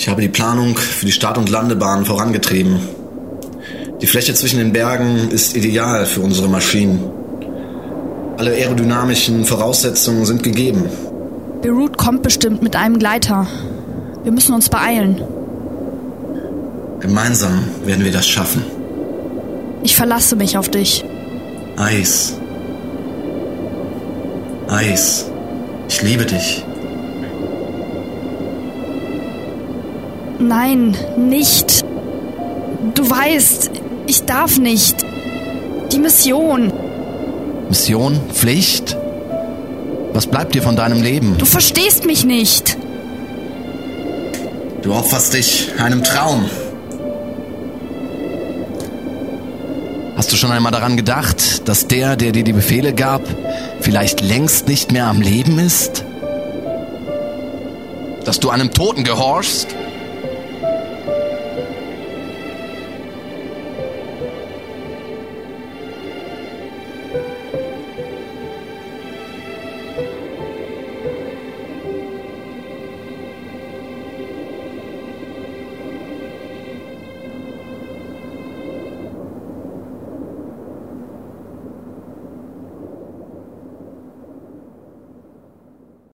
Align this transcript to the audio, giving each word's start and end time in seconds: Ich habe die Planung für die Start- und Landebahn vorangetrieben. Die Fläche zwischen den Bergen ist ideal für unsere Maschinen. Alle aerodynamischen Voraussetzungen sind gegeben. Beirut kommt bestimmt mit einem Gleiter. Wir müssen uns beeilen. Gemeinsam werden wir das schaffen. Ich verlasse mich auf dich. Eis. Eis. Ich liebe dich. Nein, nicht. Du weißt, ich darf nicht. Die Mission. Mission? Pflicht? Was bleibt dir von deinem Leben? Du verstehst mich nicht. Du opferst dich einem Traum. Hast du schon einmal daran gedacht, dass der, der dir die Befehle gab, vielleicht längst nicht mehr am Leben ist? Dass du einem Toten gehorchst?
Ich 0.00 0.08
habe 0.08 0.22
die 0.22 0.28
Planung 0.28 0.78
für 0.78 1.04
die 1.04 1.12
Start- 1.12 1.36
und 1.36 1.50
Landebahn 1.50 2.06
vorangetrieben. 2.06 2.80
Die 4.00 4.06
Fläche 4.06 4.32
zwischen 4.32 4.58
den 4.58 4.72
Bergen 4.72 5.28
ist 5.30 5.54
ideal 5.54 6.06
für 6.06 6.22
unsere 6.22 6.48
Maschinen. 6.48 7.10
Alle 8.38 8.52
aerodynamischen 8.52 9.44
Voraussetzungen 9.44 10.24
sind 10.24 10.42
gegeben. 10.42 10.86
Beirut 11.60 11.98
kommt 11.98 12.22
bestimmt 12.22 12.62
mit 12.62 12.76
einem 12.76 12.98
Gleiter. 12.98 13.46
Wir 14.22 14.32
müssen 14.32 14.54
uns 14.54 14.70
beeilen. 14.70 15.20
Gemeinsam 17.00 17.62
werden 17.84 18.02
wir 18.02 18.12
das 18.12 18.26
schaffen. 18.26 18.64
Ich 19.82 19.96
verlasse 19.96 20.34
mich 20.34 20.56
auf 20.56 20.70
dich. 20.70 21.04
Eis. 21.76 22.38
Eis. 24.66 25.26
Ich 25.90 26.00
liebe 26.00 26.24
dich. 26.24 26.64
Nein, 30.40 30.96
nicht. 31.18 31.84
Du 32.94 33.08
weißt, 33.08 33.70
ich 34.06 34.24
darf 34.24 34.58
nicht. 34.58 34.96
Die 35.92 35.98
Mission. 35.98 36.72
Mission? 37.68 38.18
Pflicht? 38.32 38.96
Was 40.14 40.26
bleibt 40.26 40.54
dir 40.54 40.62
von 40.62 40.76
deinem 40.76 41.02
Leben? 41.02 41.36
Du 41.36 41.44
verstehst 41.44 42.06
mich 42.06 42.24
nicht. 42.24 42.78
Du 44.82 44.94
opferst 44.94 45.34
dich 45.34 45.72
einem 45.78 46.02
Traum. 46.02 46.48
Hast 50.16 50.32
du 50.32 50.36
schon 50.36 50.52
einmal 50.52 50.72
daran 50.72 50.96
gedacht, 50.96 51.68
dass 51.68 51.86
der, 51.86 52.16
der 52.16 52.32
dir 52.32 52.44
die 52.44 52.52
Befehle 52.52 52.94
gab, 52.94 53.22
vielleicht 53.80 54.22
längst 54.22 54.68
nicht 54.68 54.90
mehr 54.90 55.06
am 55.06 55.20
Leben 55.20 55.58
ist? 55.58 56.04
Dass 58.24 58.40
du 58.40 58.50
einem 58.50 58.70
Toten 58.72 59.04
gehorchst? 59.04 59.68